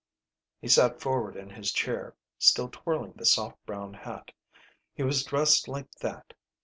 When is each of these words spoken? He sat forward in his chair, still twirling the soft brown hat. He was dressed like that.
He 0.59 0.67
sat 0.67 0.99
forward 0.99 1.35
in 1.35 1.51
his 1.51 1.71
chair, 1.71 2.15
still 2.39 2.69
twirling 2.69 3.13
the 3.17 3.23
soft 3.23 3.63
brown 3.67 3.93
hat. 3.93 4.31
He 4.95 5.03
was 5.03 5.23
dressed 5.23 5.67
like 5.67 5.91
that. 5.99 6.33